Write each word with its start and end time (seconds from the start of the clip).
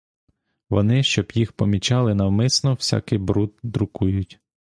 Вони, 0.69 1.03
щоб 1.03 1.31
їх 1.35 1.53
помічали, 1.53 2.15
навмисно 2.15 2.73
всякий 2.73 3.17
бруд 3.17 3.53
друкують. 3.63 4.39